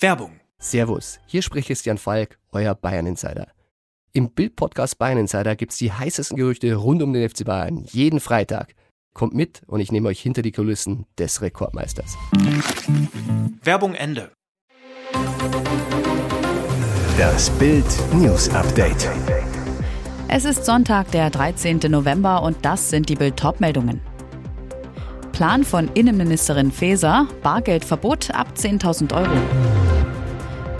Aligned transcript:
Werbung. 0.00 0.38
Servus, 0.60 1.18
hier 1.26 1.42
spricht 1.42 1.66
Christian 1.66 1.98
Falk, 1.98 2.38
euer 2.52 2.76
Bayern 2.76 3.06
Insider. 3.06 3.48
Im 4.12 4.30
Bild-Podcast 4.30 4.96
Bayern 4.96 5.18
Insider 5.18 5.56
gibt's 5.56 5.76
die 5.76 5.92
heißesten 5.92 6.36
Gerüchte 6.36 6.72
rund 6.76 7.02
um 7.02 7.12
den 7.12 7.28
FC 7.28 7.44
Bayern 7.44 7.84
jeden 7.90 8.20
Freitag. 8.20 8.76
Kommt 9.12 9.34
mit 9.34 9.62
und 9.66 9.80
ich 9.80 9.90
nehme 9.90 10.08
euch 10.08 10.20
hinter 10.20 10.42
die 10.42 10.52
Kulissen 10.52 11.06
des 11.18 11.42
Rekordmeisters. 11.42 12.16
Werbung 13.64 13.94
Ende. 13.94 14.30
Das 17.18 17.50
Bild 17.58 17.84
News 18.14 18.48
Update. 18.50 19.10
Es 20.28 20.44
ist 20.44 20.64
Sonntag, 20.64 21.10
der 21.10 21.30
13. 21.30 21.80
November 21.88 22.44
und 22.44 22.64
das 22.64 22.90
sind 22.90 23.08
die 23.08 23.16
Bild-Top-Meldungen. 23.16 24.00
Plan 25.32 25.64
von 25.64 25.88
Innenministerin 25.94 26.70
Faeser, 26.70 27.26
Bargeldverbot 27.42 28.30
ab 28.30 28.54
10.000 28.56 29.12
Euro. 29.12 29.77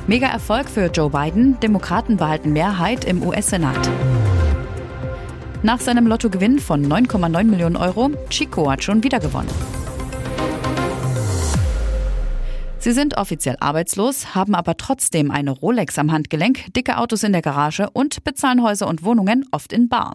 Mega 0.09 0.29
Erfolg 0.29 0.71
für 0.71 0.87
Joe 0.87 1.11
Biden, 1.11 1.61
Demokraten 1.61 2.17
behalten 2.17 2.55
Mehrheit 2.55 3.05
im 3.05 3.23
US-Senat. 3.23 3.91
Nach 5.63 5.79
seinem 5.81 6.07
Lottogewinn 6.07 6.61
von 6.61 6.83
9,9 6.83 7.45
Millionen 7.45 7.77
Euro, 7.77 8.13
Chico 8.31 8.71
hat 8.71 8.83
schon 8.83 9.03
wieder 9.05 9.21
gewonnen. 9.21 9.51
Sie 12.89 12.95
sind 12.95 13.19
offiziell 13.19 13.59
arbeitslos, 13.61 14.35
haben 14.35 14.55
aber 14.55 14.79
trotzdem 14.79 15.31
eine 15.31 15.51
Rolex 15.51 15.99
am 15.99 16.11
Handgelenk, 16.11 16.73
dicke 16.73 16.97
Autos 16.97 17.23
in 17.23 17.33
der 17.33 17.43
Garage 17.43 17.91
und 17.91 18.25
bezahlen 18.25 18.63
Häuser 18.63 18.89
und 18.89 19.05
Wohnungen 19.05 19.45
oft 19.51 19.75
in 19.75 19.91
Bar. 19.91 20.15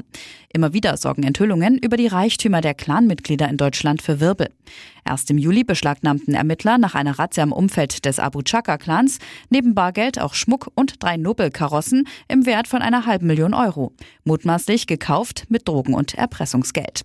Immer 0.51 0.73
wieder 0.73 0.97
sorgen 0.97 1.21
Enthüllungen 1.21 1.77
über 1.77 1.97
die 1.97 2.07
Reichtümer 2.07 2.61
der 2.61 2.73
Clanmitglieder 2.73 3.47
in 3.47 3.57
Deutschland 3.57 4.01
für 4.01 4.19
Wirbel. 4.19 4.49
Erst 5.07 5.29
im 5.29 5.37
Juli 5.37 5.63
beschlagnahmten 5.63 6.33
Ermittler 6.33 6.79
nach 6.79 6.95
einer 6.95 7.19
Razzia 7.19 7.43
im 7.43 7.51
Umfeld 7.51 8.05
des 8.05 8.17
Abu 8.17 8.41
Chaka-Clans 8.41 9.19
neben 9.51 9.75
Bargeld 9.75 10.19
auch 10.19 10.33
Schmuck 10.33 10.71
und 10.73 10.95
drei 11.03 11.15
Nobelkarossen 11.15 12.07
im 12.27 12.47
Wert 12.47 12.67
von 12.67 12.81
einer 12.81 13.05
halben 13.05 13.27
Million 13.27 13.53
Euro. 13.53 13.93
Mutmaßlich 14.23 14.87
gekauft 14.87 15.45
mit 15.49 15.67
Drogen- 15.67 15.93
und 15.93 16.15
Erpressungsgeld. 16.15 17.03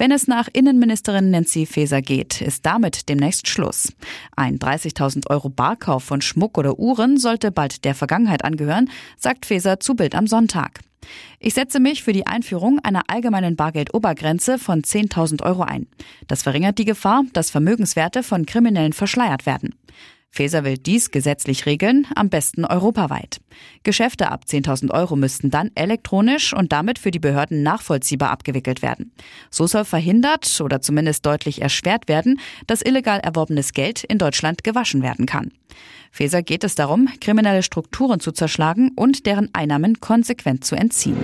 Wenn 0.00 0.12
es 0.12 0.28
nach 0.28 0.46
Innenministerin 0.52 1.32
Nancy 1.32 1.66
Faeser 1.66 2.02
geht, 2.02 2.40
ist 2.40 2.64
damit 2.64 3.08
demnächst 3.08 3.48
Schluss. 3.48 3.92
Ein 4.36 4.60
30.000 4.60 5.28
Euro 5.28 5.48
Barkauf 5.48 6.04
von 6.04 6.20
Schmuck 6.20 6.56
oder 6.56 6.78
Uhren 6.78 7.18
sollte 7.18 7.50
bald 7.50 7.84
der 7.84 7.96
Vergangenheit 7.96 8.44
angehören, 8.44 8.90
sagt 9.16 9.44
Faeser 9.44 9.80
zu 9.80 9.96
Bild 9.96 10.14
am 10.14 10.28
Sonntag. 10.28 10.78
Ich 11.40 11.54
setze 11.54 11.80
mich 11.80 12.04
für 12.04 12.12
die 12.12 12.28
Einführung 12.28 12.78
einer 12.78 13.02
allgemeinen 13.08 13.56
Bargeldobergrenze 13.56 14.58
von 14.58 14.82
10.000 14.82 15.42
Euro 15.42 15.62
ein. 15.62 15.88
Das 16.28 16.44
verringert 16.44 16.78
die 16.78 16.84
Gefahr, 16.84 17.24
dass 17.32 17.50
Vermögenswerte 17.50 18.22
von 18.22 18.46
Kriminellen 18.46 18.92
verschleiert 18.92 19.46
werden. 19.46 19.74
Faeser 20.30 20.64
will 20.64 20.78
dies 20.78 21.10
gesetzlich 21.10 21.66
regeln, 21.66 22.06
am 22.14 22.28
besten 22.28 22.64
europaweit. 22.64 23.40
Geschäfte 23.82 24.30
ab 24.30 24.44
10.000 24.46 24.92
Euro 24.92 25.16
müssten 25.16 25.50
dann 25.50 25.70
elektronisch 25.74 26.52
und 26.52 26.72
damit 26.72 26.98
für 26.98 27.10
die 27.10 27.18
Behörden 27.18 27.62
nachvollziehbar 27.62 28.30
abgewickelt 28.30 28.82
werden. 28.82 29.12
So 29.50 29.66
soll 29.66 29.84
verhindert 29.84 30.60
oder 30.60 30.80
zumindest 30.80 31.26
deutlich 31.26 31.62
erschwert 31.62 32.08
werden, 32.08 32.38
dass 32.66 32.82
illegal 32.82 33.20
erworbenes 33.20 33.72
Geld 33.72 34.04
in 34.04 34.18
Deutschland 34.18 34.64
gewaschen 34.64 35.02
werden 35.02 35.26
kann. 35.26 35.50
Faeser 36.12 36.42
geht 36.42 36.64
es 36.64 36.74
darum, 36.74 37.08
kriminelle 37.20 37.62
Strukturen 37.62 38.20
zu 38.20 38.32
zerschlagen 38.32 38.92
und 38.96 39.26
deren 39.26 39.52
Einnahmen 39.54 40.00
konsequent 40.00 40.64
zu 40.64 40.76
entziehen. 40.76 41.16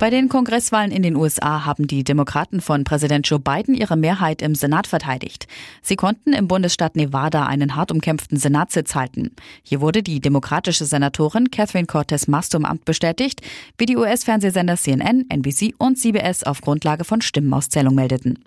Bei 0.00 0.08
den 0.08 0.30
Kongresswahlen 0.30 0.92
in 0.92 1.02
den 1.02 1.14
USA 1.14 1.66
haben 1.66 1.86
die 1.86 2.04
Demokraten 2.04 2.62
von 2.62 2.84
Präsident 2.84 3.28
Joe 3.28 3.38
Biden 3.38 3.74
ihre 3.74 3.98
Mehrheit 3.98 4.40
im 4.40 4.54
Senat 4.54 4.86
verteidigt. 4.86 5.46
Sie 5.82 5.94
konnten 5.94 6.32
im 6.32 6.48
Bundesstaat 6.48 6.96
Nevada 6.96 7.44
einen 7.44 7.76
hart 7.76 7.92
umkämpften 7.92 8.38
Senatssitz 8.38 8.94
halten. 8.94 9.32
Hier 9.62 9.82
wurde 9.82 10.02
die 10.02 10.20
demokratische 10.20 10.86
Senatorin 10.86 11.50
Catherine 11.50 11.86
Cortez 11.86 12.28
Masto 12.28 12.56
im 12.56 12.64
Amt 12.64 12.86
bestätigt, 12.86 13.42
wie 13.76 13.84
die 13.84 13.98
US-Fernsehsender 13.98 14.78
CNN, 14.78 15.26
NBC 15.28 15.74
und 15.76 15.98
CBS 15.98 16.44
auf 16.44 16.62
Grundlage 16.62 17.04
von 17.04 17.20
Stimmenauszählung 17.20 17.94
meldeten. 17.94 18.38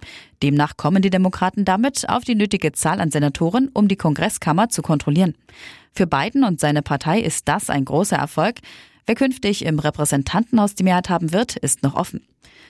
Demnach 0.42 0.76
kommen 0.76 1.04
die 1.04 1.12
Demokraten 1.12 1.66
damit 1.66 2.10
auf 2.10 2.24
die 2.24 2.34
nötige 2.34 2.72
Zahl 2.72 3.00
an 3.00 3.12
Senatoren, 3.12 3.70
um 3.76 3.88
die 3.88 3.96
Kongresskammer 3.96 4.70
zu 4.70 4.82
kontrollieren. 4.82 5.36
Für 5.92 6.08
Biden 6.08 6.44
und 6.44 6.60
seine 6.60 6.82
Partei 6.82 7.20
ist 7.20 7.48
das 7.48 7.70
ein 7.70 7.86
großer 7.86 8.18
Erfolg. 8.18 8.56
Wer 9.06 9.16
künftig 9.16 9.66
im 9.66 9.80
Repräsentantenhaus 9.80 10.76
die 10.76 10.84
Mehrheit 10.84 11.10
haben 11.10 11.34
wird, 11.34 11.58
ist 11.58 11.84
noch 11.84 11.96
offen. 11.96 12.26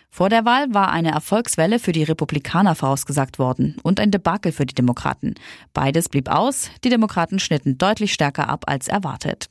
Vor 0.09 0.29
der 0.29 0.45
Wahl 0.45 0.71
war 0.73 0.91
eine 0.91 1.11
Erfolgswelle 1.11 1.79
für 1.79 1.91
die 1.91 2.03
Republikaner 2.03 2.75
vorausgesagt 2.75 3.39
worden 3.39 3.77
und 3.81 3.99
ein 3.99 4.11
Debakel 4.11 4.51
für 4.51 4.65
die 4.65 4.75
Demokraten. 4.75 5.33
Beides 5.73 6.07
blieb 6.07 6.29
aus, 6.29 6.69
die 6.83 6.89
Demokraten 6.89 7.39
schnitten 7.39 7.79
deutlich 7.79 8.13
stärker 8.13 8.47
ab 8.47 8.65
als 8.67 8.87
erwartet. 8.87 9.49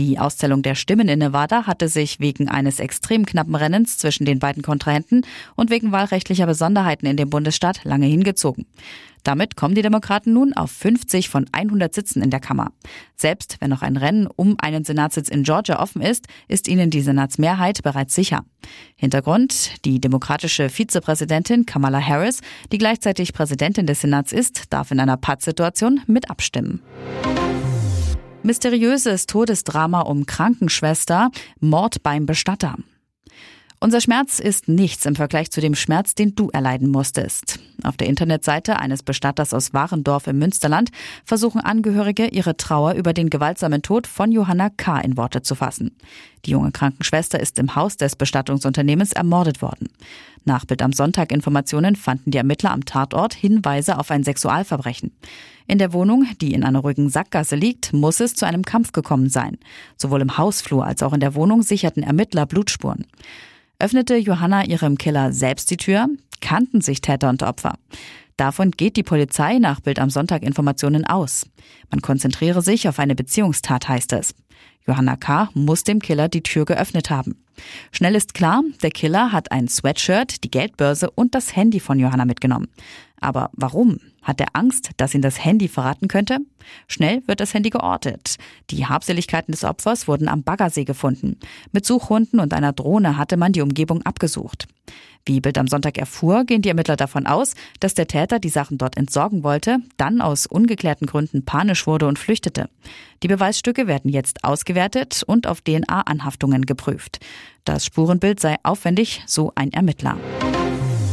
Die 0.00 0.18
Auszählung 0.18 0.62
der 0.62 0.76
Stimmen 0.76 1.08
in 1.08 1.18
Nevada 1.18 1.66
hatte 1.66 1.86
sich 1.86 2.20
wegen 2.20 2.48
eines 2.48 2.80
extrem 2.80 3.26
knappen 3.26 3.54
Rennens 3.54 3.98
zwischen 3.98 4.24
den 4.24 4.38
beiden 4.38 4.62
Kontrahenten 4.62 5.26
und 5.56 5.68
wegen 5.68 5.92
wahlrechtlicher 5.92 6.46
Besonderheiten 6.46 7.04
in 7.04 7.18
dem 7.18 7.28
Bundesstaat 7.28 7.84
lange 7.84 8.06
hingezogen. 8.06 8.64
Damit 9.24 9.56
kommen 9.56 9.74
die 9.74 9.82
Demokraten 9.82 10.32
nun 10.32 10.54
auf 10.54 10.70
50 10.70 11.28
von 11.28 11.44
100 11.52 11.92
Sitzen 11.92 12.22
in 12.22 12.30
der 12.30 12.40
Kammer. 12.40 12.72
Selbst 13.14 13.58
wenn 13.60 13.68
noch 13.68 13.82
ein 13.82 13.98
Rennen 13.98 14.26
um 14.26 14.56
einen 14.58 14.84
Senatssitz 14.84 15.28
in 15.28 15.42
Georgia 15.42 15.82
offen 15.82 16.00
ist, 16.00 16.28
ist 16.48 16.66
ihnen 16.66 16.88
die 16.88 17.02
Senatsmehrheit 17.02 17.82
bereits 17.82 18.14
sicher. 18.14 18.46
Hintergrund, 18.96 19.84
die 19.84 20.00
demokratische 20.00 20.70
Vizepräsidentin 20.70 21.66
Kamala 21.66 22.00
Harris, 22.00 22.40
die 22.72 22.78
gleichzeitig 22.78 23.34
Präsidentin 23.34 23.84
des 23.84 24.00
Senats 24.00 24.32
ist, 24.32 24.72
darf 24.72 24.92
in 24.92 24.98
einer 24.98 25.18
Pattsituation 25.18 26.00
mit 26.06 26.30
abstimmen. 26.30 26.80
Mysteriöses 28.42 29.26
Todesdrama 29.26 30.00
um 30.00 30.24
Krankenschwester, 30.24 31.30
Mord 31.60 32.02
beim 32.02 32.24
Bestatter. 32.24 32.76
Unser 33.82 34.02
Schmerz 34.02 34.40
ist 34.40 34.68
nichts 34.68 35.06
im 35.06 35.16
Vergleich 35.16 35.50
zu 35.50 35.62
dem 35.62 35.74
Schmerz, 35.74 36.14
den 36.14 36.34
du 36.34 36.50
erleiden 36.50 36.90
musstest. 36.90 37.58
Auf 37.82 37.96
der 37.96 38.08
Internetseite 38.08 38.78
eines 38.78 39.02
Bestatters 39.02 39.54
aus 39.54 39.72
Warendorf 39.72 40.26
im 40.26 40.38
Münsterland 40.38 40.90
versuchen 41.24 41.62
Angehörige 41.62 42.26
ihre 42.26 42.58
Trauer 42.58 42.92
über 42.92 43.14
den 43.14 43.30
gewaltsamen 43.30 43.80
Tod 43.80 44.06
von 44.06 44.32
Johanna 44.32 44.68
K. 44.68 45.00
in 45.00 45.16
Worte 45.16 45.40
zu 45.40 45.54
fassen. 45.54 45.96
Die 46.44 46.50
junge 46.50 46.72
Krankenschwester 46.72 47.40
ist 47.40 47.58
im 47.58 47.74
Haus 47.74 47.96
des 47.96 48.16
Bestattungsunternehmens 48.16 49.12
ermordet 49.12 49.62
worden. 49.62 49.88
Nach 50.44 50.66
Bild 50.66 50.82
am 50.82 50.92
Sonntag 50.92 51.32
Informationen 51.32 51.96
fanden 51.96 52.32
die 52.32 52.38
Ermittler 52.38 52.72
am 52.72 52.84
Tatort 52.84 53.32
Hinweise 53.32 53.98
auf 53.98 54.10
ein 54.10 54.24
Sexualverbrechen. 54.24 55.10
In 55.66 55.78
der 55.78 55.94
Wohnung, 55.94 56.26
die 56.42 56.52
in 56.52 56.64
einer 56.64 56.80
ruhigen 56.80 57.08
Sackgasse 57.08 57.56
liegt, 57.56 57.94
muss 57.94 58.20
es 58.20 58.34
zu 58.34 58.44
einem 58.44 58.66
Kampf 58.66 58.92
gekommen 58.92 59.30
sein. 59.30 59.56
Sowohl 59.96 60.20
im 60.20 60.36
Hausflur 60.36 60.84
als 60.84 61.02
auch 61.02 61.14
in 61.14 61.20
der 61.20 61.34
Wohnung 61.34 61.62
sicherten 61.62 62.02
Ermittler 62.02 62.44
Blutspuren. 62.44 63.06
Öffnete 63.80 64.16
Johanna 64.16 64.66
ihrem 64.66 64.98
Killer 64.98 65.32
selbst 65.32 65.70
die 65.70 65.78
Tür? 65.78 66.06
Kannten 66.42 66.82
sich 66.82 67.00
Täter 67.00 67.30
und 67.30 67.42
Opfer? 67.42 67.78
Davon 68.36 68.72
geht 68.72 68.96
die 68.96 69.02
Polizei 69.02 69.58
nach 69.58 69.80
Bild 69.80 69.98
am 69.98 70.10
Sonntag 70.10 70.42
Informationen 70.42 71.06
aus. 71.06 71.46
Man 71.90 72.02
konzentriere 72.02 72.60
sich 72.60 72.88
auf 72.88 72.98
eine 72.98 73.14
Beziehungstat, 73.14 73.88
heißt 73.88 74.12
es. 74.12 74.34
Johanna 74.86 75.16
K. 75.16 75.50
muss 75.54 75.84
dem 75.84 76.00
Killer 76.00 76.28
die 76.28 76.42
Tür 76.42 76.64
geöffnet 76.64 77.10
haben. 77.10 77.36
Schnell 77.92 78.14
ist 78.14 78.34
klar, 78.34 78.62
der 78.82 78.90
Killer 78.90 79.32
hat 79.32 79.52
ein 79.52 79.68
Sweatshirt, 79.68 80.42
die 80.44 80.50
Geldbörse 80.50 81.10
und 81.10 81.34
das 81.34 81.54
Handy 81.54 81.78
von 81.78 81.98
Johanna 81.98 82.24
mitgenommen. 82.24 82.68
Aber 83.20 83.50
warum? 83.52 83.98
Hat 84.22 84.40
er 84.40 84.48
Angst, 84.54 84.90
dass 84.96 85.14
ihn 85.14 85.22
das 85.22 85.44
Handy 85.44 85.68
verraten 85.68 86.08
könnte? 86.08 86.38
Schnell 86.88 87.22
wird 87.26 87.40
das 87.40 87.54
Handy 87.54 87.70
geortet. 87.70 88.36
Die 88.70 88.86
Habseligkeiten 88.86 89.52
des 89.52 89.64
Opfers 89.64 90.08
wurden 90.08 90.28
am 90.28 90.42
Baggersee 90.42 90.84
gefunden. 90.84 91.38
Mit 91.72 91.86
Suchhunden 91.86 92.40
und 92.40 92.52
einer 92.52 92.72
Drohne 92.72 93.16
hatte 93.16 93.36
man 93.36 93.52
die 93.52 93.62
Umgebung 93.62 94.02
abgesucht. 94.02 94.66
Wie 95.26 95.40
Bild 95.40 95.58
am 95.58 95.68
Sonntag 95.68 95.98
erfuhr, 95.98 96.44
gehen 96.44 96.62
die 96.62 96.70
Ermittler 96.70 96.96
davon 96.96 97.26
aus, 97.26 97.54
dass 97.78 97.94
der 97.94 98.06
Täter 98.06 98.38
die 98.38 98.48
Sachen 98.48 98.78
dort 98.78 98.96
entsorgen 98.96 99.42
wollte, 99.42 99.78
dann 99.96 100.20
aus 100.20 100.46
ungeklärten 100.46 101.06
Gründen 101.06 101.44
panisch 101.44 101.86
wurde 101.86 102.06
und 102.06 102.18
flüchtete. 102.18 102.70
Die 103.22 103.28
Beweisstücke 103.28 103.86
werden 103.86 104.10
jetzt 104.10 104.44
ausgewertet 104.44 105.22
und 105.26 105.46
auf 105.46 105.60
DNA-Anhaftungen 105.60 106.64
geprüft. 106.64 107.18
Das 107.64 107.84
Spurenbild 107.84 108.40
sei 108.40 108.56
aufwendig, 108.62 109.22
so 109.26 109.52
ein 109.54 109.72
Ermittler. 109.72 110.16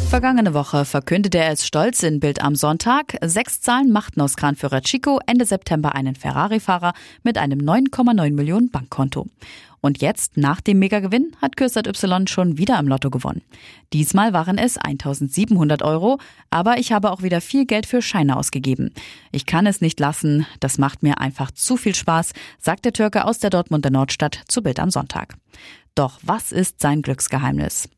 Vergangene 0.09 0.53
Woche 0.53 0.85
verkündete 0.85 1.37
er 1.37 1.51
es 1.51 1.67
stolz 1.67 2.01
in 2.01 2.21
Bild 2.21 2.41
am 2.41 2.55
Sonntag. 2.55 3.17
Sechs 3.21 3.59
Zahlen 3.59 3.91
machten 3.91 4.21
aus 4.21 4.37
Kranführer 4.37 4.81
Chico 4.81 5.19
Ende 5.27 5.45
September 5.45 5.95
einen 5.95 6.15
Ferrari-Fahrer 6.15 6.93
mit 7.23 7.37
einem 7.37 7.59
9,9 7.59 8.31
Millionen 8.31 8.71
Bankkonto. 8.71 9.27
Und 9.81 10.01
jetzt, 10.01 10.37
nach 10.37 10.61
dem 10.61 10.79
Megagewinn, 10.79 11.35
hat 11.41 11.57
Kürsat 11.57 11.87
Y 11.87 12.25
schon 12.27 12.57
wieder 12.57 12.77
am 12.77 12.87
Lotto 12.87 13.09
gewonnen. 13.09 13.41
Diesmal 13.91 14.31
waren 14.31 14.57
es 14.57 14.77
1700 14.77 15.83
Euro, 15.83 16.19
aber 16.49 16.77
ich 16.79 16.93
habe 16.93 17.11
auch 17.11 17.21
wieder 17.21 17.41
viel 17.41 17.65
Geld 17.65 17.85
für 17.85 18.01
Scheine 18.01 18.37
ausgegeben. 18.37 18.93
Ich 19.33 19.45
kann 19.45 19.67
es 19.67 19.81
nicht 19.81 19.99
lassen, 19.99 20.47
das 20.61 20.77
macht 20.77 21.03
mir 21.03 21.19
einfach 21.19 21.51
zu 21.51 21.75
viel 21.75 21.93
Spaß, 21.93 22.31
sagt 22.59 22.85
der 22.85 22.93
Türke 22.93 23.25
aus 23.25 23.39
der 23.39 23.49
Dortmunder 23.49 23.89
Nordstadt 23.89 24.41
zu 24.47 24.63
Bild 24.63 24.79
am 24.79 24.89
Sonntag. 24.89 25.35
Doch 25.95 26.17
was 26.23 26.53
ist 26.53 26.79
sein 26.79 27.01
Glücksgeheimnis? 27.01 27.89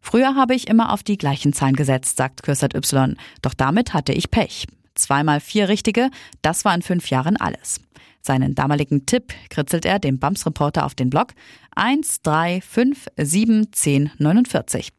Früher 0.00 0.34
habe 0.34 0.54
ich 0.54 0.68
immer 0.68 0.92
auf 0.92 1.02
die 1.02 1.18
gleichen 1.18 1.52
Zahlen 1.52 1.76
gesetzt, 1.76 2.16
sagt 2.16 2.42
Kürsat 2.42 2.74
Y. 2.74 3.16
Doch 3.42 3.54
damit 3.54 3.94
hatte 3.94 4.12
ich 4.12 4.30
Pech. 4.30 4.66
zweimal 4.94 5.40
vier 5.40 5.68
richtige, 5.68 6.10
das 6.40 6.64
war 6.64 6.74
in 6.74 6.80
fünf 6.80 7.10
Jahren 7.10 7.36
alles. 7.36 7.80
Seinen 8.26 8.56
damaligen 8.56 9.06
Tipp 9.06 9.32
kritzelt 9.50 9.84
er 9.84 10.00
dem 10.00 10.18
BAMS-Reporter 10.18 10.84
auf 10.84 10.96
den 10.96 11.10
Blog 11.10 11.28
1, 11.76 12.22
3, 12.22 12.60
5, 12.60 13.06
7, 13.16 13.72
10, 13.72 14.10
49. 14.18 14.92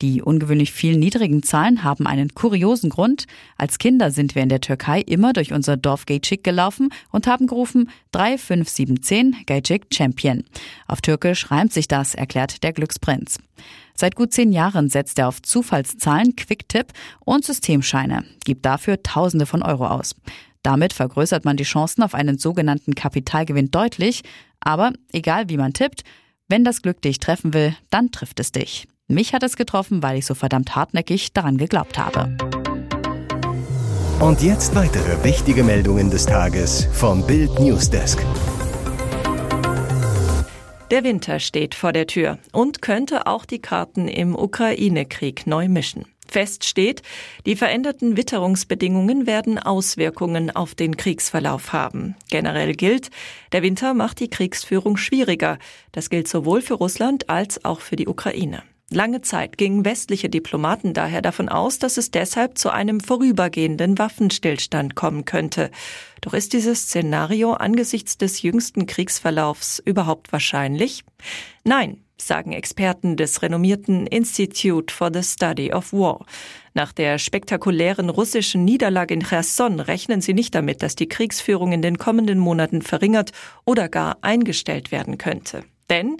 Die 0.00 0.22
ungewöhnlich 0.22 0.70
vielen 0.70 1.00
niedrigen 1.00 1.42
Zahlen 1.42 1.82
haben 1.82 2.06
einen 2.06 2.34
kuriosen 2.34 2.88
Grund. 2.88 3.26
Als 3.56 3.78
Kinder 3.78 4.12
sind 4.12 4.36
wir 4.36 4.44
in 4.44 4.48
der 4.48 4.60
Türkei 4.60 5.00
immer 5.00 5.32
durch 5.32 5.52
unser 5.52 5.76
Dorf 5.76 6.06
Geycik 6.06 6.44
gelaufen 6.44 6.90
und 7.10 7.26
haben 7.26 7.48
gerufen 7.48 7.90
3, 8.12 8.38
5, 8.38 8.68
7, 8.68 9.02
10, 9.02 9.36
Geycik 9.46 9.86
Champion. 9.92 10.44
Auf 10.86 11.00
Türkisch 11.00 11.50
reimt 11.50 11.72
sich 11.72 11.88
das, 11.88 12.14
erklärt 12.14 12.62
der 12.62 12.72
Glücksprinz. 12.72 13.38
Seit 14.00 14.14
gut 14.14 14.32
zehn 14.32 14.52
Jahren 14.52 14.88
setzt 14.88 15.18
er 15.18 15.26
auf 15.26 15.42
Zufallszahlen, 15.42 16.36
Quicktip 16.36 16.92
und 17.24 17.44
Systemscheine, 17.44 18.22
gibt 18.44 18.64
dafür 18.64 19.02
Tausende 19.02 19.44
von 19.44 19.60
Euro 19.60 19.88
aus. 19.88 20.14
Damit 20.62 20.92
vergrößert 20.92 21.44
man 21.44 21.56
die 21.56 21.64
Chancen 21.64 22.04
auf 22.04 22.14
einen 22.14 22.38
sogenannten 22.38 22.94
Kapitalgewinn 22.94 23.72
deutlich. 23.72 24.22
Aber 24.60 24.92
egal 25.12 25.48
wie 25.48 25.56
man 25.56 25.72
tippt, 25.72 26.02
wenn 26.46 26.62
das 26.62 26.80
Glück 26.80 27.02
dich 27.02 27.18
treffen 27.18 27.54
will, 27.54 27.74
dann 27.90 28.12
trifft 28.12 28.38
es 28.38 28.52
dich. 28.52 28.86
Mich 29.08 29.34
hat 29.34 29.42
es 29.42 29.56
getroffen, 29.56 30.00
weil 30.00 30.18
ich 30.18 30.26
so 30.26 30.34
verdammt 30.36 30.76
hartnäckig 30.76 31.32
daran 31.32 31.56
geglaubt 31.56 31.98
habe. 31.98 32.36
Und 34.20 34.42
jetzt 34.42 34.76
weitere 34.76 35.24
wichtige 35.24 35.64
Meldungen 35.64 36.08
des 36.08 36.24
Tages 36.24 36.86
vom 36.92 37.26
Bild 37.26 37.58
Newsdesk. 37.58 38.24
Der 40.90 41.04
Winter 41.04 41.38
steht 41.38 41.74
vor 41.74 41.92
der 41.92 42.06
Tür 42.06 42.38
und 42.50 42.80
könnte 42.80 43.26
auch 43.26 43.44
die 43.44 43.58
Karten 43.58 44.08
im 44.08 44.34
Ukraine-Krieg 44.34 45.46
neu 45.46 45.68
mischen. 45.68 46.06
Fest 46.26 46.64
steht, 46.64 47.02
die 47.44 47.56
veränderten 47.56 48.16
Witterungsbedingungen 48.16 49.26
werden 49.26 49.58
Auswirkungen 49.58 50.50
auf 50.54 50.74
den 50.74 50.96
Kriegsverlauf 50.96 51.74
haben. 51.74 52.16
Generell 52.30 52.74
gilt, 52.74 53.10
der 53.52 53.62
Winter 53.62 53.92
macht 53.92 54.20
die 54.20 54.30
Kriegsführung 54.30 54.96
schwieriger. 54.96 55.58
Das 55.92 56.08
gilt 56.08 56.26
sowohl 56.26 56.62
für 56.62 56.74
Russland 56.74 57.28
als 57.28 57.66
auch 57.66 57.80
für 57.80 57.96
die 57.96 58.08
Ukraine. 58.08 58.62
Lange 58.90 59.20
Zeit 59.20 59.58
gingen 59.58 59.84
westliche 59.84 60.30
Diplomaten 60.30 60.94
daher 60.94 61.20
davon 61.20 61.50
aus, 61.50 61.78
dass 61.78 61.98
es 61.98 62.10
deshalb 62.10 62.56
zu 62.56 62.70
einem 62.70 63.00
vorübergehenden 63.00 63.98
Waffenstillstand 63.98 64.94
kommen 64.94 65.26
könnte. 65.26 65.70
Doch 66.22 66.32
ist 66.32 66.54
dieses 66.54 66.84
Szenario 66.84 67.52
angesichts 67.52 68.16
des 68.16 68.40
jüngsten 68.40 68.86
Kriegsverlaufs 68.86 69.78
überhaupt 69.84 70.32
wahrscheinlich? 70.32 71.04
Nein, 71.64 72.02
sagen 72.16 72.52
Experten 72.52 73.18
des 73.18 73.42
renommierten 73.42 74.06
Institute 74.06 74.92
for 74.92 75.10
the 75.12 75.22
Study 75.22 75.70
of 75.72 75.92
War. 75.92 76.24
Nach 76.72 76.92
der 76.94 77.18
spektakulären 77.18 78.08
russischen 78.08 78.64
Niederlage 78.64 79.12
in 79.12 79.22
Cherson 79.22 79.80
rechnen 79.80 80.22
sie 80.22 80.32
nicht 80.32 80.54
damit, 80.54 80.82
dass 80.82 80.96
die 80.96 81.08
Kriegsführung 81.08 81.72
in 81.72 81.82
den 81.82 81.98
kommenden 81.98 82.38
Monaten 82.38 82.80
verringert 82.80 83.32
oder 83.66 83.90
gar 83.90 84.16
eingestellt 84.22 84.92
werden 84.92 85.18
könnte. 85.18 85.64
Denn 85.90 86.16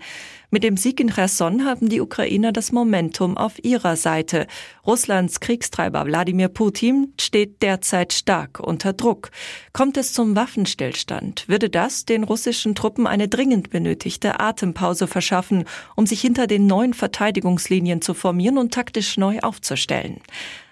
mit 0.50 0.64
dem 0.64 0.78
Sieg 0.78 0.98
in 0.98 1.10
Cherson 1.10 1.66
haben 1.66 1.90
die 1.90 2.00
Ukrainer 2.00 2.52
das 2.52 2.72
Momentum 2.72 3.36
auf 3.36 3.62
ihrer 3.62 3.96
Seite. 3.96 4.46
Russlands 4.86 5.40
Kriegstreiber 5.40 6.06
Wladimir 6.06 6.48
Putin 6.48 7.12
steht 7.20 7.62
derzeit 7.62 8.14
stark 8.14 8.58
unter 8.58 8.94
Druck. 8.94 9.30
Kommt 9.74 9.98
es 9.98 10.14
zum 10.14 10.34
Waffenstillstand, 10.36 11.48
würde 11.48 11.68
das 11.68 12.06
den 12.06 12.24
russischen 12.24 12.74
Truppen 12.74 13.06
eine 13.06 13.28
dringend 13.28 13.68
benötigte 13.68 14.40
Atempause 14.40 15.06
verschaffen, 15.06 15.64
um 15.96 16.06
sich 16.06 16.22
hinter 16.22 16.46
den 16.46 16.66
neuen 16.66 16.94
Verteidigungslinien 16.94 18.00
zu 18.00 18.14
formieren 18.14 18.56
und 18.56 18.72
taktisch 18.72 19.18
neu 19.18 19.40
aufzustellen. 19.40 20.20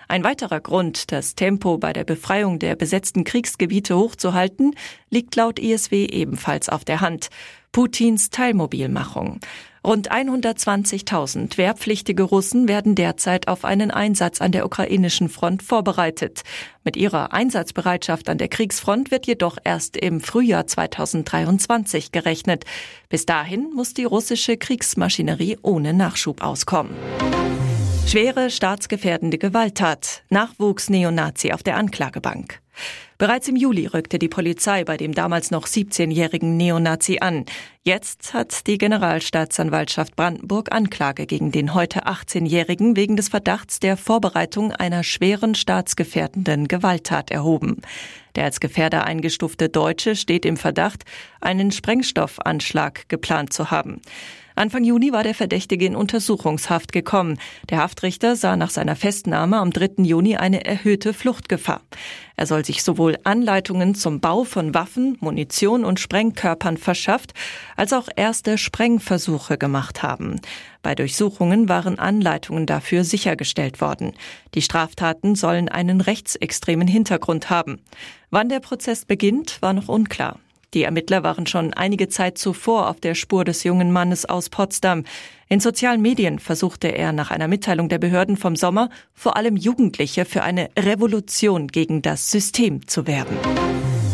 Ein 0.08 0.22
weiterer 0.22 0.60
Grund, 0.60 1.10
das 1.10 1.34
Tempo 1.34 1.78
bei 1.78 1.92
der 1.92 2.04
Befreiung 2.04 2.60
der 2.60 2.76
besetzten 2.76 3.24
Kriegsgebiete 3.24 3.96
hochzuhalten, 3.96 4.74
liegt 5.10 5.34
laut 5.34 5.58
ISW 5.58 6.06
ebenfalls 6.06 6.68
auf 6.68 6.84
der 6.84 7.00
Hand. 7.00 7.28
Putins 7.76 8.30
Teilmobilmachung. 8.30 9.38
Rund 9.86 10.10
120.000 10.10 11.58
wehrpflichtige 11.58 12.22
Russen 12.22 12.68
werden 12.68 12.94
derzeit 12.94 13.48
auf 13.48 13.66
einen 13.66 13.90
Einsatz 13.90 14.40
an 14.40 14.50
der 14.50 14.64
ukrainischen 14.64 15.28
Front 15.28 15.62
vorbereitet. 15.62 16.40
Mit 16.84 16.96
ihrer 16.96 17.34
Einsatzbereitschaft 17.34 18.30
an 18.30 18.38
der 18.38 18.48
Kriegsfront 18.48 19.10
wird 19.10 19.26
jedoch 19.26 19.58
erst 19.62 19.98
im 19.98 20.22
Frühjahr 20.22 20.66
2023 20.66 22.12
gerechnet. 22.12 22.64
Bis 23.10 23.26
dahin 23.26 23.70
muss 23.74 23.92
die 23.92 24.04
russische 24.04 24.56
Kriegsmaschinerie 24.56 25.58
ohne 25.60 25.92
Nachschub 25.92 26.42
auskommen. 26.42 26.94
Schwere 28.06 28.48
staatsgefährdende 28.48 29.36
Gewalttat. 29.36 30.22
Nachwuchs 30.30 30.88
Neonazi 30.88 31.52
auf 31.52 31.62
der 31.62 31.76
Anklagebank. 31.76 32.62
Bereits 33.18 33.48
im 33.48 33.56
Juli 33.56 33.86
rückte 33.86 34.18
die 34.18 34.28
Polizei 34.28 34.84
bei 34.84 34.98
dem 34.98 35.14
damals 35.14 35.50
noch 35.50 35.66
17-jährigen 35.66 36.58
Neonazi 36.58 37.18
an. 37.20 37.46
Jetzt 37.82 38.34
hat 38.34 38.66
die 38.66 38.76
Generalstaatsanwaltschaft 38.76 40.16
Brandenburg 40.16 40.70
Anklage 40.70 41.24
gegen 41.24 41.50
den 41.50 41.72
heute 41.72 42.06
18-jährigen 42.06 42.94
wegen 42.94 43.16
des 43.16 43.30
Verdachts 43.30 43.80
der 43.80 43.96
Vorbereitung 43.96 44.72
einer 44.72 45.02
schweren 45.02 45.54
staatsgefährdenden 45.54 46.68
Gewalttat 46.68 47.30
erhoben. 47.30 47.80
Der 48.34 48.44
als 48.44 48.60
Gefährder 48.60 49.04
eingestufte 49.06 49.70
Deutsche 49.70 50.14
steht 50.14 50.44
im 50.44 50.58
Verdacht, 50.58 51.04
einen 51.40 51.72
Sprengstoffanschlag 51.72 53.08
geplant 53.08 53.50
zu 53.50 53.70
haben. 53.70 54.02
Anfang 54.58 54.84
Juni 54.84 55.12
war 55.12 55.22
der 55.22 55.34
Verdächtige 55.34 55.84
in 55.84 55.94
Untersuchungshaft 55.94 56.90
gekommen. 56.90 57.38
Der 57.68 57.76
Haftrichter 57.76 58.36
sah 58.36 58.56
nach 58.56 58.70
seiner 58.70 58.96
Festnahme 58.96 59.58
am 59.58 59.70
3. 59.70 60.02
Juni 60.02 60.36
eine 60.36 60.64
erhöhte 60.64 61.12
Fluchtgefahr. 61.12 61.82
Er 62.36 62.46
soll 62.46 62.64
sich 62.64 62.82
sowohl 62.82 63.18
Anleitungen 63.22 63.94
zum 63.94 64.20
Bau 64.20 64.44
von 64.44 64.72
Waffen, 64.72 65.18
Munition 65.20 65.84
und 65.84 66.00
Sprengkörpern 66.00 66.78
verschafft, 66.78 67.34
als 67.76 67.92
auch 67.92 68.08
erste 68.16 68.56
Sprengversuche 68.56 69.58
gemacht 69.58 70.02
haben. 70.02 70.40
Bei 70.80 70.94
Durchsuchungen 70.94 71.68
waren 71.68 71.98
Anleitungen 71.98 72.64
dafür 72.64 73.04
sichergestellt 73.04 73.82
worden. 73.82 74.14
Die 74.54 74.62
Straftaten 74.62 75.34
sollen 75.34 75.68
einen 75.68 76.00
rechtsextremen 76.00 76.88
Hintergrund 76.88 77.50
haben. 77.50 77.82
Wann 78.30 78.48
der 78.48 78.60
Prozess 78.60 79.04
beginnt, 79.04 79.60
war 79.60 79.74
noch 79.74 79.88
unklar. 79.88 80.40
Die 80.76 80.82
Ermittler 80.82 81.22
waren 81.22 81.46
schon 81.46 81.72
einige 81.72 82.10
Zeit 82.10 82.36
zuvor 82.36 82.90
auf 82.90 83.00
der 83.00 83.14
Spur 83.14 83.46
des 83.46 83.64
jungen 83.64 83.92
Mannes 83.92 84.26
aus 84.26 84.50
Potsdam. 84.50 85.04
In 85.48 85.58
sozialen 85.58 86.02
Medien 86.02 86.38
versuchte 86.38 86.88
er 86.88 87.12
nach 87.12 87.30
einer 87.30 87.48
Mitteilung 87.48 87.88
der 87.88 87.96
Behörden 87.96 88.36
vom 88.36 88.56
Sommer 88.56 88.90
vor 89.14 89.38
allem 89.38 89.56
Jugendliche 89.56 90.26
für 90.26 90.42
eine 90.42 90.68
Revolution 90.78 91.68
gegen 91.68 92.02
das 92.02 92.30
System 92.30 92.86
zu 92.86 93.06
werben. 93.06 93.38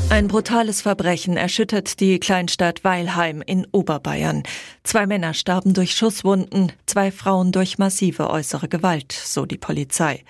Ein 0.08 0.28
brutales 0.28 0.82
Verbrechen 0.82 1.36
erschüttert 1.36 1.98
die 1.98 2.20
Kleinstadt 2.20 2.84
Weilheim 2.84 3.42
in 3.44 3.66
Oberbayern. 3.72 4.44
Zwei 4.84 5.08
Männer 5.08 5.34
starben 5.34 5.74
durch 5.74 5.96
Schusswunden, 5.96 6.70
zwei 6.86 7.10
Frauen 7.10 7.50
durch 7.50 7.78
massive 7.78 8.30
äußere 8.30 8.68
Gewalt, 8.68 9.10
so 9.10 9.46
die 9.46 9.58
Polizei. 9.58 10.22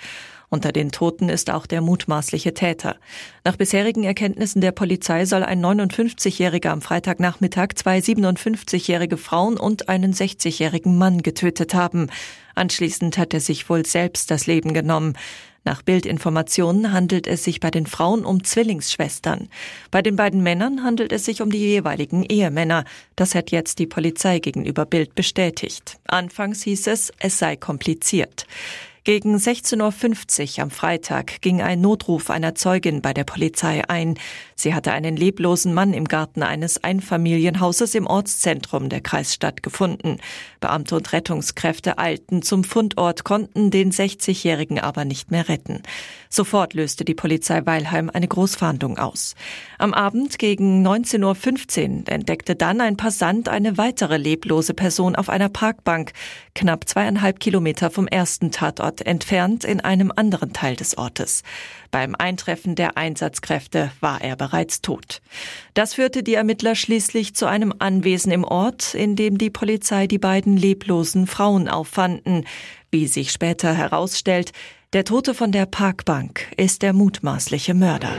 Unter 0.52 0.70
den 0.70 0.92
Toten 0.92 1.30
ist 1.30 1.48
auch 1.48 1.64
der 1.64 1.80
mutmaßliche 1.80 2.52
Täter. 2.52 2.96
Nach 3.42 3.56
bisherigen 3.56 4.04
Erkenntnissen 4.04 4.60
der 4.60 4.72
Polizei 4.72 5.24
soll 5.24 5.44
ein 5.44 5.64
59-Jähriger 5.64 6.68
am 6.68 6.82
Freitagnachmittag 6.82 7.68
zwei 7.76 8.00
57-jährige 8.00 9.16
Frauen 9.16 9.56
und 9.56 9.88
einen 9.88 10.12
60-jährigen 10.12 10.98
Mann 10.98 11.22
getötet 11.22 11.72
haben. 11.72 12.08
Anschließend 12.54 13.16
hat 13.16 13.32
er 13.32 13.40
sich 13.40 13.70
wohl 13.70 13.86
selbst 13.86 14.30
das 14.30 14.46
Leben 14.46 14.74
genommen. 14.74 15.14
Nach 15.64 15.80
Bildinformationen 15.80 16.92
handelt 16.92 17.26
es 17.26 17.44
sich 17.44 17.58
bei 17.58 17.70
den 17.70 17.86
Frauen 17.86 18.22
um 18.26 18.44
Zwillingsschwestern. 18.44 19.48
Bei 19.90 20.02
den 20.02 20.16
beiden 20.16 20.42
Männern 20.42 20.84
handelt 20.84 21.12
es 21.12 21.24
sich 21.24 21.40
um 21.40 21.50
die 21.50 21.60
jeweiligen 21.60 22.24
Ehemänner. 22.24 22.84
Das 23.16 23.34
hat 23.34 23.52
jetzt 23.52 23.78
die 23.78 23.86
Polizei 23.86 24.38
gegenüber 24.38 24.84
Bild 24.84 25.14
bestätigt. 25.14 25.98
Anfangs 26.08 26.62
hieß 26.64 26.88
es, 26.88 27.10
es 27.20 27.38
sei 27.38 27.56
kompliziert. 27.56 28.46
Gegen 29.04 29.34
16.50 29.34 30.58
Uhr 30.58 30.62
am 30.62 30.70
Freitag 30.70 31.40
ging 31.40 31.60
ein 31.60 31.80
Notruf 31.80 32.30
einer 32.30 32.54
Zeugin 32.54 33.02
bei 33.02 33.12
der 33.12 33.24
Polizei 33.24 33.82
ein. 33.88 34.16
Sie 34.54 34.74
hatte 34.74 34.92
einen 34.92 35.16
leblosen 35.16 35.74
Mann 35.74 35.92
im 35.92 36.04
Garten 36.04 36.44
eines 36.44 36.84
Einfamilienhauses 36.84 37.96
im 37.96 38.06
Ortszentrum 38.06 38.88
der 38.88 39.00
Kreisstadt 39.00 39.64
gefunden. 39.64 40.18
Beamte 40.60 40.94
und 40.94 41.12
Rettungskräfte 41.12 41.98
eilten 41.98 42.42
zum 42.42 42.62
Fundort, 42.62 43.24
konnten 43.24 43.72
den 43.72 43.90
60-Jährigen 43.90 44.78
aber 44.78 45.04
nicht 45.04 45.32
mehr 45.32 45.48
retten. 45.48 45.82
Sofort 46.28 46.72
löste 46.72 47.04
die 47.04 47.16
Polizei 47.16 47.66
Weilheim 47.66 48.08
eine 48.08 48.28
Großfahndung 48.28 48.98
aus. 48.98 49.34
Am 49.78 49.94
Abend 49.94 50.38
gegen 50.38 50.86
19.15 50.86 52.02
Uhr 52.02 52.08
entdeckte 52.08 52.54
dann 52.54 52.80
ein 52.80 52.96
Passant 52.96 53.48
eine 53.48 53.78
weitere 53.78 54.16
leblose 54.16 54.74
Person 54.74 55.16
auf 55.16 55.28
einer 55.28 55.48
Parkbank, 55.48 56.12
knapp 56.54 56.88
zweieinhalb 56.88 57.40
Kilometer 57.40 57.90
vom 57.90 58.06
ersten 58.06 58.52
Tatort 58.52 58.91
entfernt 59.00 59.64
in 59.64 59.80
einem 59.80 60.12
anderen 60.14 60.52
Teil 60.52 60.76
des 60.76 60.98
Ortes. 60.98 61.42
Beim 61.90 62.14
Eintreffen 62.14 62.74
der 62.74 62.96
Einsatzkräfte 62.96 63.90
war 64.00 64.20
er 64.20 64.36
bereits 64.36 64.82
tot. 64.82 65.22
Das 65.74 65.94
führte 65.94 66.22
die 66.22 66.34
Ermittler 66.34 66.74
schließlich 66.74 67.34
zu 67.34 67.46
einem 67.46 67.72
Anwesen 67.78 68.30
im 68.30 68.44
Ort, 68.44 68.94
in 68.94 69.16
dem 69.16 69.38
die 69.38 69.50
Polizei 69.50 70.06
die 70.06 70.18
beiden 70.18 70.56
leblosen 70.56 71.26
Frauen 71.26 71.68
auffanden. 71.68 72.46
Wie 72.90 73.06
sich 73.06 73.32
später 73.32 73.72
herausstellt, 73.72 74.52
Der 74.92 75.04
Tote 75.04 75.32
von 75.32 75.52
der 75.52 75.64
Parkbank 75.64 76.52
ist 76.58 76.82
der 76.82 76.92
mutmaßliche 76.92 77.72
Mörder. 77.72 78.12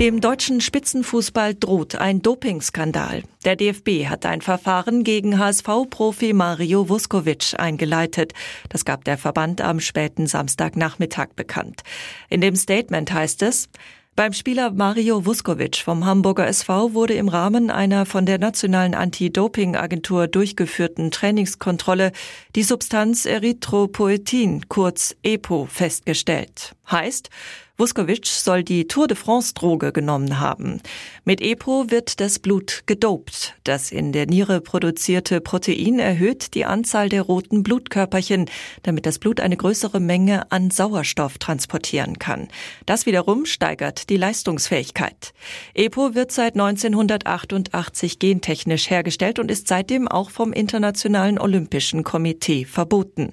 Dem 0.00 0.20
deutschen 0.20 0.60
Spitzenfußball 0.60 1.54
droht 1.54 1.94
ein 1.94 2.20
Dopingskandal. 2.20 3.22
Der 3.44 3.54
DFB 3.54 4.06
hat 4.08 4.26
ein 4.26 4.40
Verfahren 4.40 5.04
gegen 5.04 5.38
HSV-Profi 5.38 6.32
Mario 6.32 6.88
Vuskovic 6.88 7.54
eingeleitet. 7.58 8.32
Das 8.70 8.84
gab 8.84 9.04
der 9.04 9.18
Verband 9.18 9.60
am 9.60 9.78
späten 9.78 10.26
Samstagnachmittag 10.26 11.28
bekannt. 11.36 11.82
In 12.28 12.40
dem 12.40 12.56
Statement 12.56 13.12
heißt 13.12 13.42
es, 13.42 13.68
beim 14.16 14.32
Spieler 14.32 14.72
Mario 14.72 15.26
Vuskovic 15.26 15.76
vom 15.76 16.04
Hamburger 16.04 16.48
SV 16.48 16.94
wurde 16.94 17.14
im 17.14 17.28
Rahmen 17.28 17.70
einer 17.70 18.04
von 18.04 18.26
der 18.26 18.38
nationalen 18.38 18.94
Anti-Doping-Agentur 18.94 20.26
durchgeführten 20.26 21.12
Trainingskontrolle 21.12 22.10
die 22.56 22.62
Substanz 22.64 23.26
Erythropoetin, 23.26 24.68
kurz 24.68 25.16
EPO, 25.22 25.66
festgestellt. 25.66 26.76
Heißt, 26.88 27.30
Vuskovic 27.76 28.26
soll 28.26 28.62
die 28.62 28.86
Tour 28.86 29.08
de 29.08 29.16
France 29.16 29.52
Droge 29.52 29.90
genommen 29.90 30.38
haben. 30.38 30.80
Mit 31.24 31.40
EPO 31.40 31.90
wird 31.90 32.20
das 32.20 32.38
Blut 32.38 32.84
gedopt. 32.86 33.56
Das 33.64 33.90
in 33.90 34.12
der 34.12 34.26
Niere 34.26 34.60
produzierte 34.60 35.40
Protein 35.40 35.98
erhöht 35.98 36.54
die 36.54 36.66
Anzahl 36.66 37.08
der 37.08 37.22
roten 37.22 37.64
Blutkörperchen, 37.64 38.48
damit 38.84 39.06
das 39.06 39.18
Blut 39.18 39.40
eine 39.40 39.56
größere 39.56 39.98
Menge 39.98 40.52
an 40.52 40.70
Sauerstoff 40.70 41.38
transportieren 41.38 42.20
kann. 42.20 42.46
Das 42.86 43.06
wiederum 43.06 43.44
steigert 43.44 44.08
die 44.08 44.18
Leistungsfähigkeit. 44.18 45.34
EPO 45.74 46.14
wird 46.14 46.30
seit 46.30 46.54
1988 46.54 48.20
gentechnisch 48.20 48.88
hergestellt 48.88 49.40
und 49.40 49.50
ist 49.50 49.66
seitdem 49.66 50.06
auch 50.06 50.30
vom 50.30 50.52
Internationalen 50.52 51.40
Olympischen 51.40 52.04
Komitee 52.04 52.66
verboten. 52.66 53.32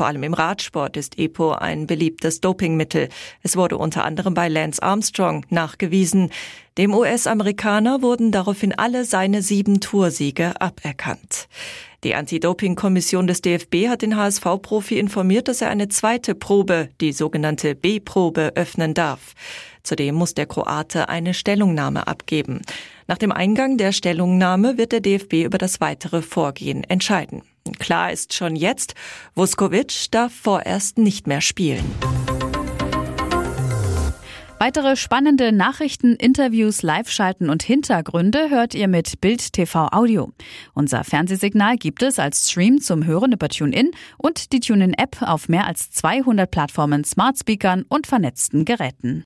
Vor 0.00 0.06
allem 0.06 0.22
im 0.22 0.32
Radsport 0.32 0.96
ist 0.96 1.18
EPO 1.18 1.52
ein 1.52 1.86
beliebtes 1.86 2.40
Dopingmittel. 2.40 3.10
Es 3.42 3.54
wurde 3.54 3.76
unter 3.76 4.06
anderem 4.06 4.32
bei 4.32 4.48
Lance 4.48 4.82
Armstrong 4.82 5.44
nachgewiesen. 5.50 6.30
Dem 6.78 6.94
US-Amerikaner 6.94 8.00
wurden 8.00 8.32
daraufhin 8.32 8.72
alle 8.72 9.04
seine 9.04 9.42
sieben 9.42 9.80
Toursiege 9.80 10.58
aberkannt. 10.58 11.48
Die 12.02 12.14
Anti-Doping-Kommission 12.14 13.26
des 13.26 13.42
DFB 13.42 13.88
hat 13.88 14.00
den 14.00 14.16
HSV-Profi 14.16 14.98
informiert, 14.98 15.48
dass 15.48 15.60
er 15.60 15.68
eine 15.68 15.88
zweite 15.88 16.34
Probe, 16.34 16.88
die 17.02 17.12
sogenannte 17.12 17.74
B-Probe, 17.74 18.52
öffnen 18.54 18.94
darf. 18.94 19.34
Zudem 19.82 20.14
muss 20.14 20.32
der 20.32 20.46
Kroate 20.46 21.10
eine 21.10 21.34
Stellungnahme 21.34 22.06
abgeben. 22.06 22.62
Nach 23.06 23.18
dem 23.18 23.32
Eingang 23.32 23.76
der 23.76 23.92
Stellungnahme 23.92 24.78
wird 24.78 24.92
der 24.92 25.00
DFB 25.00 25.44
über 25.44 25.58
das 25.58 25.82
weitere 25.82 26.22
Vorgehen 26.22 26.84
entscheiden. 26.84 27.42
Klar 27.78 28.12
ist 28.12 28.34
schon 28.34 28.56
jetzt, 28.56 28.94
Vuskovic 29.34 30.10
darf 30.10 30.32
vorerst 30.32 30.98
nicht 30.98 31.26
mehr 31.26 31.40
spielen. 31.40 31.84
Weitere 34.62 34.94
spannende 34.94 35.52
Nachrichten, 35.52 36.16
Interviews, 36.16 36.82
Live-Schalten 36.82 37.48
und 37.48 37.62
Hintergründe 37.62 38.50
hört 38.50 38.74
ihr 38.74 38.88
mit 38.88 39.18
Bild 39.22 39.54
TV 39.54 39.88
Audio. 39.90 40.32
Unser 40.74 41.02
Fernsehsignal 41.02 41.78
gibt 41.78 42.02
es 42.02 42.18
als 42.18 42.50
Stream 42.50 42.78
zum 42.78 43.06
Hören 43.06 43.32
über 43.32 43.48
TuneIn 43.48 43.90
und 44.18 44.52
die 44.52 44.60
TuneIn-App 44.60 45.22
auf 45.22 45.48
mehr 45.48 45.66
als 45.66 45.90
200 45.92 46.50
Plattformen, 46.50 47.04
Smart 47.04 47.38
Speakern 47.38 47.86
und 47.88 48.06
vernetzten 48.06 48.66
Geräten. 48.66 49.18